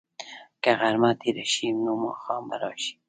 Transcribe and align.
که 0.63 0.71
غرمه 0.79 1.11
تېره 1.21 1.45
شي، 1.53 1.67
نو 1.83 1.93
ماښام 2.03 2.43
به 2.49 2.55
راشي. 2.61 2.93